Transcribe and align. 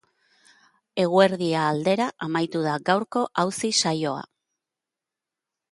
Eguerdia 1.03 1.67
aldera 1.73 2.07
amaitu 2.29 2.63
da 2.67 2.75
gaurko 2.91 3.25
auzi 3.45 3.73
saioa. 3.83 4.27